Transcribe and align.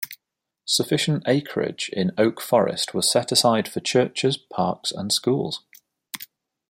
Sufficient 0.65 1.21
acreage 1.27 1.87
in 1.93 2.11
Oak 2.17 2.41
Forest 2.41 2.95
was 2.95 3.07
set 3.07 3.31
aside 3.31 3.67
for 3.67 3.81
churches, 3.81 4.35
parks 4.35 4.91
and 4.91 5.13
schools. 5.13 5.61